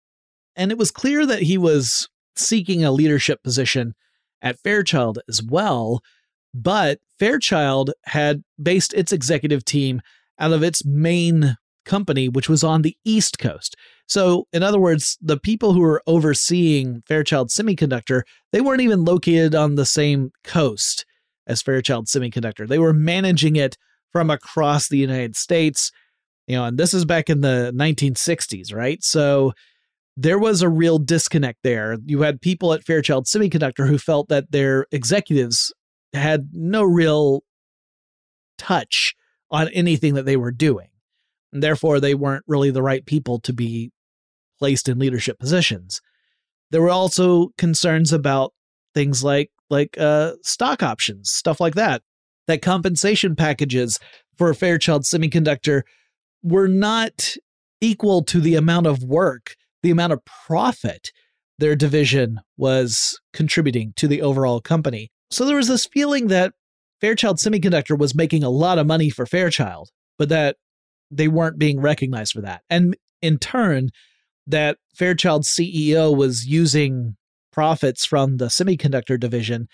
[0.56, 3.94] and it was clear that he was seeking a leadership position
[4.42, 6.00] at Fairchild as well.
[6.52, 10.00] But Fairchild had based its executive team
[10.38, 13.76] out of its main company, which was on the East Coast.
[14.06, 18.22] So, in other words, the people who were overseeing Fairchild Semiconductor,
[18.52, 21.04] they weren't even located on the same coast
[21.46, 22.66] as Fairchild Semiconductor.
[22.66, 23.76] They were managing it
[24.12, 25.92] from across the United States.
[26.46, 29.02] You know, and this is back in the 1960s, right?
[29.04, 29.52] So,
[30.16, 31.96] there was a real disconnect there.
[32.04, 35.72] You had people at Fairchild Semiconductor who felt that their executives
[36.12, 37.42] had no real
[38.58, 39.14] touch
[39.50, 40.88] on anything that they were doing.
[41.52, 43.92] And therefore, they weren't really the right people to be
[44.58, 46.00] placed in leadership positions.
[46.70, 48.52] There were also concerns about
[48.94, 52.02] things like like uh, stock options, stuff like that.
[52.46, 53.98] That compensation packages
[54.36, 55.82] for Fairchild Semiconductor
[56.42, 57.36] were not
[57.80, 61.10] equal to the amount of work the amount of profit
[61.58, 65.10] their division was contributing to the overall company.
[65.30, 66.52] So there was this feeling that
[67.00, 70.56] Fairchild Semiconductor was making a lot of money for Fairchild, but that
[71.10, 72.62] they weren't being recognized for that.
[72.70, 73.90] And in turn,
[74.46, 77.16] that Fairchild CEO was using
[77.52, 79.66] profits from the semiconductor division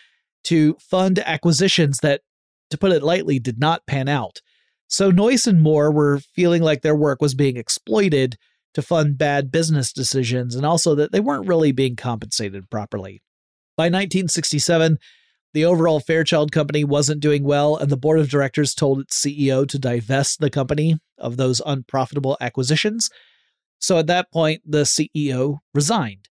[0.45, 2.23] to fund acquisitions that,
[2.71, 4.41] to put it lightly, did not pan out.
[4.89, 8.37] So Noyce and Moore were feeling like their work was being exploited
[8.77, 13.23] to fund bad business decisions and also that they weren't really being compensated properly.
[13.75, 14.99] By 1967,
[15.55, 19.67] the overall Fairchild company wasn't doing well, and the board of directors told its CEO
[19.67, 23.09] to divest the company of those unprofitable acquisitions.
[23.79, 26.29] So at that point, the CEO resigned.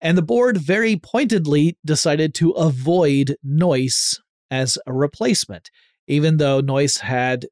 [0.00, 4.18] And the board very pointedly decided to avoid Noyce
[4.50, 5.70] as a replacement,
[6.08, 7.46] even though Noyce had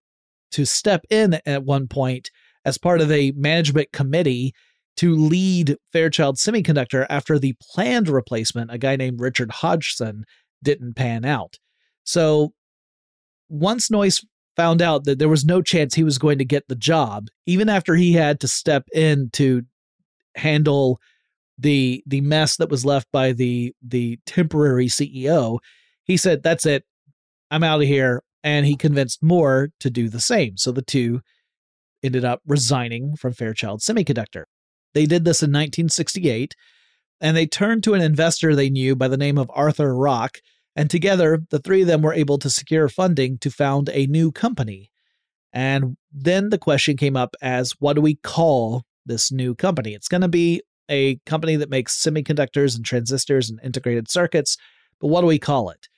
[0.50, 2.32] to step in at one point
[2.64, 4.54] as part of a management committee
[4.96, 10.24] to lead Fairchild Semiconductor after the planned replacement, a guy named Richard Hodgson,
[10.62, 11.58] didn't pan out.
[12.04, 12.52] So
[13.48, 14.24] once Noyce
[14.56, 17.68] found out that there was no chance he was going to get the job, even
[17.68, 19.62] after he had to step in to
[20.34, 21.00] handle
[21.58, 25.58] the the mess that was left by the the temporary CEO,
[26.04, 26.84] he said, "That's it.
[27.50, 30.56] I'm out of here." And he convinced Moore to do the same.
[30.56, 31.20] So the two
[32.02, 34.44] ended up resigning from Fairchild Semiconductor.
[34.94, 36.54] They did this in 1968,
[37.20, 40.38] and they turned to an investor they knew by the name of Arthur Rock,
[40.74, 44.32] and together the three of them were able to secure funding to found a new
[44.32, 44.90] company.
[45.52, 49.94] And then the question came up as what do we call this new company?
[49.94, 54.56] It's going to be a company that makes semiconductors and transistors and integrated circuits,
[55.00, 55.88] but what do we call it?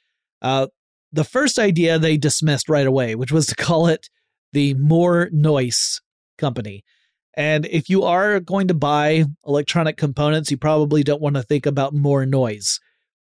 [0.43, 0.67] Uh,
[1.13, 4.09] the first idea they dismissed right away, which was to call it
[4.55, 6.01] the Moore Noyce
[6.39, 6.85] Company.
[7.37, 11.67] And if you are going to buy electronic components, you probably don't want to think
[11.67, 12.81] about more noise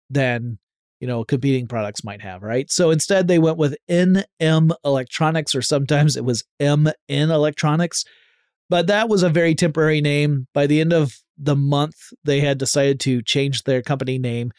[0.10, 0.60] than
[1.00, 2.70] you know competing products might have, right?
[2.70, 8.04] So instead, they went with NM Electronics, or sometimes it was MN Electronics.
[8.70, 10.48] But that was a very temporary name.
[10.54, 14.52] By the end of the month, they had decided to change their company name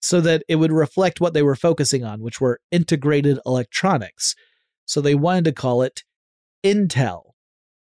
[0.00, 4.34] so that it would reflect what they were focusing on, which were integrated electronics.
[4.84, 6.02] So they wanted to call it
[6.68, 7.32] Intel.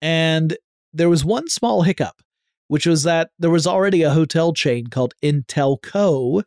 [0.02, 0.58] And
[0.94, 2.22] there was one small hiccup,
[2.68, 6.44] which was that there was already a hotel chain called Intelco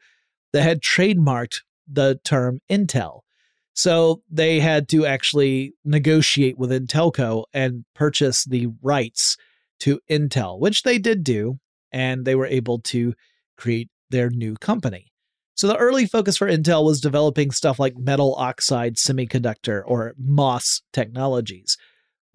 [0.52, 3.20] that had trademarked the term Intel.
[3.74, 9.36] So they had to actually negotiate with Intelco and purchase the rights
[9.80, 11.58] to Intel, which they did do,
[11.92, 13.14] and they were able to
[13.56, 15.12] create their new company.
[15.54, 20.82] So the early focus for Intel was developing stuff like metal oxide semiconductor or MOS
[20.92, 21.78] technologies.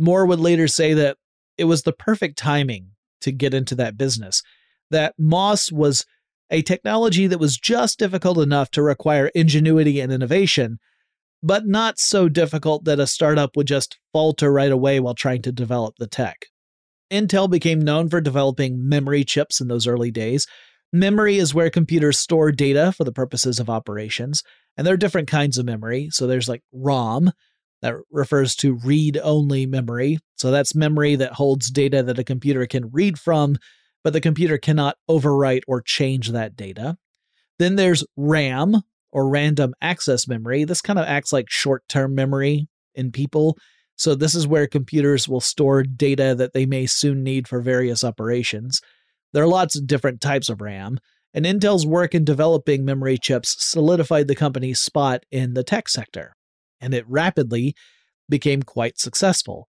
[0.01, 1.17] Moore would later say that
[1.57, 2.91] it was the perfect timing
[3.21, 4.41] to get into that business.
[4.89, 6.05] That MOS was
[6.49, 10.79] a technology that was just difficult enough to require ingenuity and innovation,
[11.41, 15.51] but not so difficult that a startup would just falter right away while trying to
[15.51, 16.47] develop the tech.
[17.11, 20.47] Intel became known for developing memory chips in those early days.
[20.93, 24.43] Memory is where computers store data for the purposes of operations,
[24.75, 26.09] and there are different kinds of memory.
[26.11, 27.31] So there's like ROM,
[27.81, 30.19] that refers to read only memory.
[30.35, 33.57] So that's memory that holds data that a computer can read from,
[34.03, 36.97] but the computer cannot overwrite or change that data.
[37.59, 40.63] Then there's RAM, or random access memory.
[40.63, 43.57] This kind of acts like short term memory in people.
[43.95, 48.03] So, this is where computers will store data that they may soon need for various
[48.03, 48.81] operations.
[49.33, 50.97] There are lots of different types of RAM,
[51.33, 56.35] and Intel's work in developing memory chips solidified the company's spot in the tech sector
[56.81, 57.75] and it rapidly
[58.29, 59.67] became quite successful.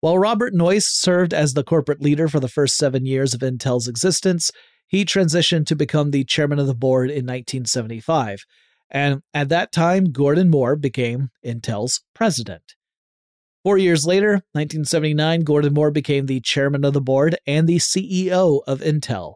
[0.00, 3.86] While Robert Noyce served as the corporate leader for the first seven years of Intel's
[3.86, 4.50] existence,
[4.86, 8.44] he transitioned to become the chairman of the board in 1975.
[8.90, 12.74] And at that time, Gordon Moore became Intel's president.
[13.62, 18.62] Four years later, 1979, Gordon Moore became the chairman of the board and the CEO
[18.66, 19.34] of Intel.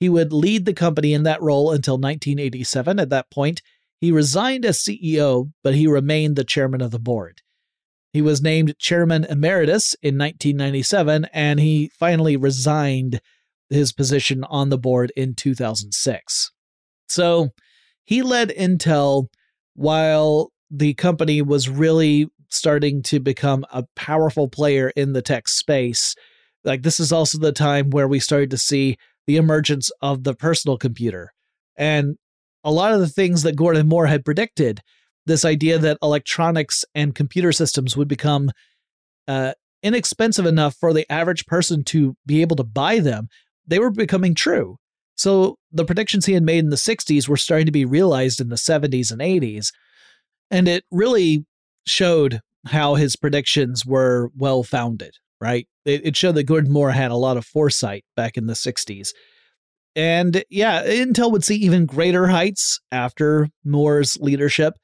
[0.00, 2.98] He would lead the company in that role until 1987.
[2.98, 3.62] At that point,
[4.02, 7.40] he resigned as CEO, but he remained the chairman of the board.
[8.12, 13.20] He was named chairman emeritus in 1997, and he finally resigned
[13.70, 16.50] his position on the board in 2006.
[17.08, 17.50] So
[18.02, 19.28] he led Intel
[19.74, 26.16] while the company was really starting to become a powerful player in the tech space.
[26.64, 28.96] Like, this is also the time where we started to see
[29.28, 31.32] the emergence of the personal computer.
[31.76, 32.16] And
[32.64, 34.80] a lot of the things that Gordon Moore had predicted,
[35.26, 38.50] this idea that electronics and computer systems would become
[39.28, 39.52] uh,
[39.82, 43.28] inexpensive enough for the average person to be able to buy them,
[43.66, 44.76] they were becoming true.
[45.14, 48.48] So the predictions he had made in the 60s were starting to be realized in
[48.48, 49.72] the 70s and 80s.
[50.50, 51.46] And it really
[51.86, 55.66] showed how his predictions were well founded, right?
[55.84, 59.10] It, it showed that Gordon Moore had a lot of foresight back in the 60s.
[59.94, 64.74] And yeah, Intel would see even greater heights after Moore's leadership,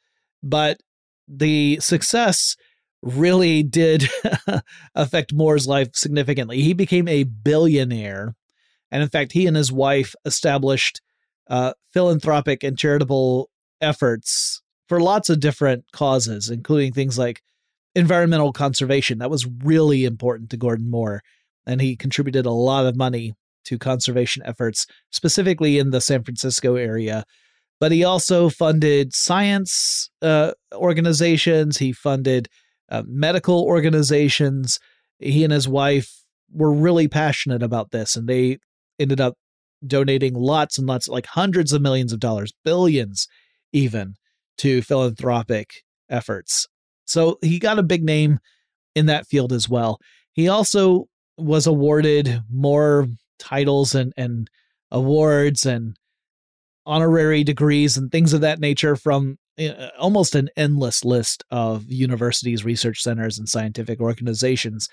[0.42, 0.78] but
[1.26, 2.56] the success
[3.02, 4.08] really did
[4.94, 6.60] affect Moore's life significantly.
[6.62, 8.34] He became a billionaire.
[8.90, 11.00] And in fact, he and his wife established
[11.48, 13.50] uh, philanthropic and charitable
[13.80, 17.42] efforts for lots of different causes, including things like
[17.94, 19.18] environmental conservation.
[19.18, 21.22] That was really important to Gordon Moore.
[21.66, 23.34] And he contributed a lot of money
[23.68, 27.24] to conservation efforts, specifically in the San Francisco area.
[27.80, 32.48] But he also funded science uh, organizations, he funded
[32.90, 34.78] uh, medical organizations.
[35.18, 36.10] He and his wife
[36.50, 38.58] were really passionate about this, and they
[38.98, 39.34] ended up
[39.86, 43.28] donating lots and lots, like hundreds of millions of dollars, billions
[43.72, 44.14] even,
[44.56, 46.66] to philanthropic efforts.
[47.04, 48.38] So he got a big name
[48.94, 49.98] in that field as well.
[50.32, 51.06] He also
[51.36, 53.06] was awarded more
[53.38, 54.50] titles and, and
[54.90, 55.96] awards and
[56.86, 59.38] honorary degrees and things of that nature from
[59.98, 64.88] almost an endless list of universities, research centers, and scientific organizations.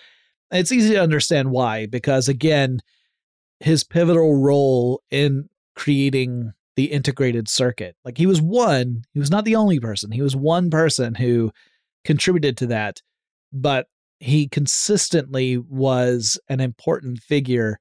[0.51, 2.81] It's easy to understand why, because again,
[3.59, 7.95] his pivotal role in creating the integrated circuit.
[8.03, 10.11] Like he was one, he was not the only person.
[10.11, 11.51] He was one person who
[12.03, 13.01] contributed to that,
[13.53, 13.87] but
[14.19, 17.79] he consistently was an important figure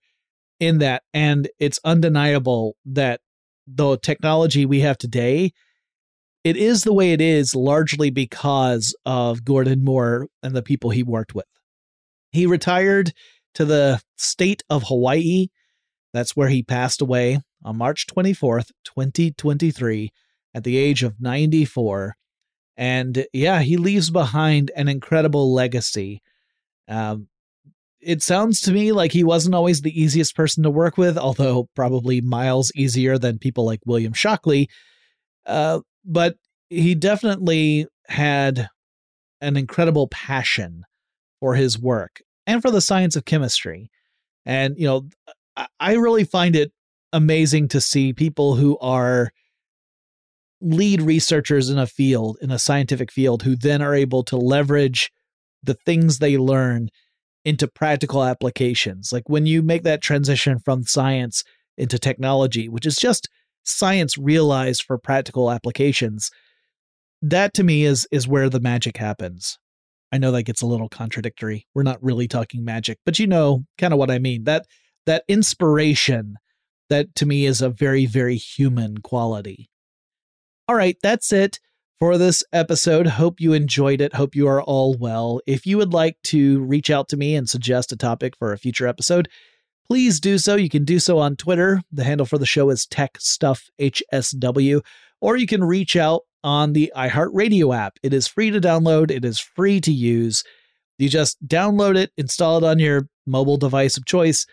[0.60, 1.02] in that.
[1.12, 3.20] And it's undeniable that
[3.66, 5.52] the technology we have today,
[6.42, 11.02] it is the way it is largely because of Gordon Moore and the people he
[11.02, 11.46] worked with.
[12.32, 13.12] He retired
[13.54, 15.48] to the state of Hawaii.
[16.12, 20.10] That's where he passed away on March 24th, 2023,
[20.54, 22.16] at the age of 94.
[22.76, 26.22] And yeah, he leaves behind an incredible legacy.
[26.88, 27.28] Um,
[28.04, 31.68] it sounds to me like he wasn't always the easiest person to work with, although
[31.74, 34.68] probably miles easier than people like William Shockley.
[35.46, 36.36] Uh, but
[36.68, 38.68] he definitely had
[39.40, 40.84] an incredible passion
[41.40, 43.90] for his work and for the science of chemistry.
[44.46, 45.08] And, you know,
[45.78, 46.72] I really find it
[47.12, 49.30] amazing to see people who are
[50.60, 55.10] lead researchers in a field, in a scientific field, who then are able to leverage
[55.62, 56.88] the things they learn
[57.44, 59.12] into practical applications.
[59.12, 61.44] Like when you make that transition from science
[61.76, 63.28] into technology, which is just
[63.64, 66.30] science realized for practical applications,
[67.22, 69.58] that to me is is where the magic happens.
[70.12, 71.66] I know that gets a little contradictory.
[71.74, 74.44] We're not really talking magic, but you know kind of what I mean.
[74.44, 74.66] That
[75.06, 76.36] that inspiration
[76.88, 79.70] that to me is a very very human quality.
[80.68, 81.58] All right, that's it
[81.98, 83.06] for this episode.
[83.06, 84.14] Hope you enjoyed it.
[84.14, 85.40] Hope you are all well.
[85.46, 88.58] If you would like to reach out to me and suggest a topic for a
[88.58, 89.28] future episode,
[89.86, 90.56] please do so.
[90.56, 91.82] You can do so on Twitter.
[91.92, 94.84] The handle for the show is TechStuffHSW,
[95.20, 97.98] or you can reach out on the iHeartRadio app.
[98.02, 100.44] It is free to download, it is free to use.
[100.98, 104.46] You just download it, install it on your mobile device of choice,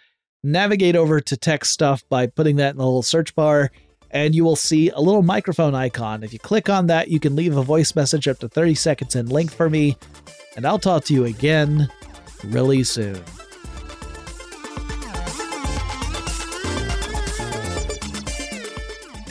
[0.43, 3.71] navigate over to Tech Stuff by putting that in the little search bar
[4.11, 6.23] and you will see a little microphone icon.
[6.23, 9.15] If you click on that, you can leave a voice message up to 30 seconds
[9.15, 9.97] in length for me,
[10.55, 11.89] and I'll talk to you again
[12.43, 13.21] really soon.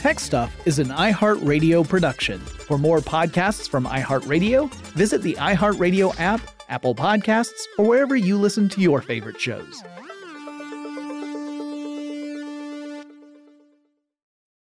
[0.01, 2.39] Tech Stuff is an iHeartRadio production.
[2.39, 8.67] For more podcasts from iHeartRadio, visit the iHeartRadio app, Apple Podcasts, or wherever you listen
[8.69, 9.83] to your favorite shows.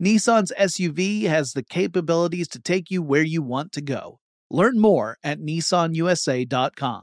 [0.00, 4.18] Nissan's SUV has the capabilities to take you where you want to go.
[4.50, 7.02] Learn more at nissanusa.com.